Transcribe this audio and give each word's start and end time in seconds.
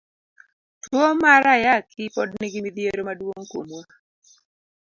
Tuo 0.83 1.07
mara 1.21 1.51
ayaki 1.57 2.03
pod 2.15 2.29
nigi 2.39 2.59
mithiero 2.65 3.01
maduong' 3.07 3.47
kuomwa. 3.51 3.81